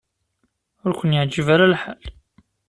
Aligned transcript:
Ur 0.85 0.93
ken-yeɛjib 0.99 1.47
ara 1.53 1.71
lḥal. 1.73 2.03